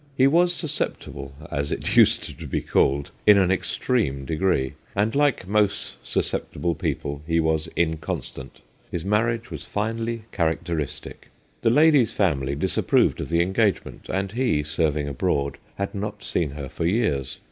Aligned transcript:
He 0.17 0.25
was 0.25 0.51
susceptible, 0.51 1.35
as 1.51 1.71
it 1.71 1.95
used 1.95 2.39
to 2.39 2.47
be 2.47 2.61
called, 2.61 3.11
in 3.27 3.37
an 3.37 3.51
extreme 3.51 4.25
degree; 4.25 4.73
and, 4.95 5.13
like 5.13 5.47
most 5.47 5.97
susceptible 6.03 6.73
people, 6.73 7.21
he 7.27 7.39
was 7.39 7.69
inconstant. 7.77 8.61
His 8.89 9.05
marriage 9.05 9.51
was 9.51 9.63
finely 9.63 10.23
characteristic. 10.31 11.27
The 11.61 11.69
lady's 11.69 12.13
family 12.13 12.55
disapproved 12.55 13.21
of 13.21 13.29
the 13.29 13.43
engagement, 13.43 14.07
and 14.11 14.31
he, 14.31 14.63
serv 14.63 14.97
ing 14.97 15.07
abroad, 15.07 15.59
had 15.75 15.93
not 15.93 16.23
seen 16.23 16.49
her 16.49 16.67
for 16.67 16.87
years. 16.87 17.37